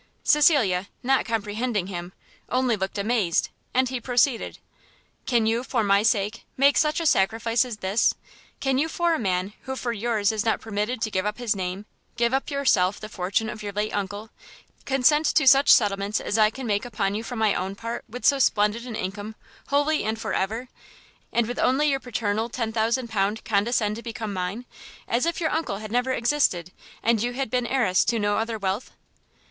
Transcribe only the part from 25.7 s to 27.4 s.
had never existed, and you